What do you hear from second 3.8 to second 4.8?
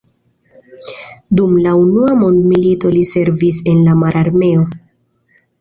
la mararmeo.